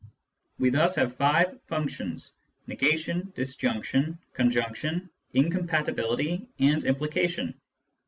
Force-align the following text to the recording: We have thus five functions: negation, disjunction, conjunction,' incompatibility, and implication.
We 0.57 0.71
have 0.71 0.95
thus 0.95 1.13
five 1.13 1.61
functions: 1.67 2.31
negation, 2.65 3.31
disjunction, 3.35 4.17
conjunction,' 4.33 5.11
incompatibility, 5.35 6.47
and 6.57 6.83
implication. 6.85 7.53